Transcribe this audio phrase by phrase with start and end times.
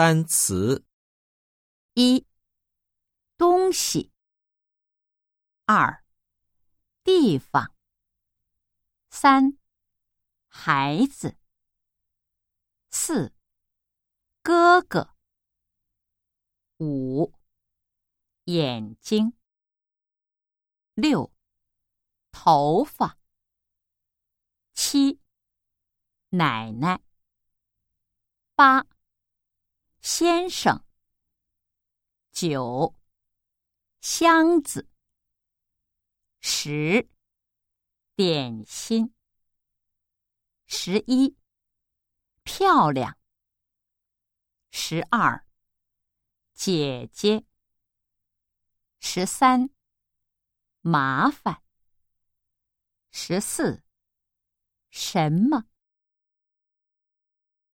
[0.00, 0.86] 单词。
[1.92, 2.26] 一、
[3.36, 4.10] 东西；
[5.66, 6.02] 二、
[7.04, 7.74] 地方；
[9.10, 9.58] 三、
[10.46, 11.36] 孩子；
[12.90, 13.34] 四、
[14.42, 15.14] 哥哥；
[16.78, 17.34] 五、
[18.44, 19.34] 眼睛；
[20.94, 21.30] 六、
[22.32, 23.18] 头发；
[24.72, 25.20] 七、
[26.30, 27.02] 奶奶；
[28.54, 28.89] 八。
[30.20, 30.84] 先生，
[32.30, 32.94] 九，
[34.02, 34.86] 箱子，
[36.40, 37.08] 十，
[38.14, 39.14] 点心，
[40.66, 41.38] 十一，
[42.42, 43.16] 漂亮，
[44.70, 45.46] 十二，
[46.52, 47.46] 姐姐，
[48.98, 49.70] 十三，
[50.82, 51.62] 麻烦，
[53.10, 53.82] 十四，
[54.90, 55.69] 什么？